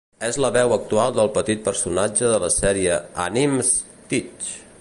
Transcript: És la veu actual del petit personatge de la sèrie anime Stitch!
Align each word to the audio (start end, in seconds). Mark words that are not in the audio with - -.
És 0.27 0.37
la 0.43 0.49
veu 0.53 0.71
actual 0.77 1.13
del 1.17 1.29
petit 1.35 1.61
personatge 1.69 2.33
de 2.33 2.41
la 2.47 2.51
sèrie 2.57 2.99
anime 3.29 3.71
Stitch! 3.73 4.53